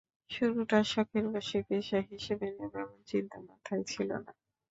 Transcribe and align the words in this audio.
শুরুটা 0.31 0.79
শখের 0.91 1.25
বশেই, 1.31 1.63
পেশা 1.67 1.99
হিসেবে 2.09 2.47
নেব 2.51 2.73
এমন 2.77 2.99
চিন্তা 3.09 3.37
মাথায় 3.47 3.83
ছিল 3.91 4.09
না। 4.15 4.31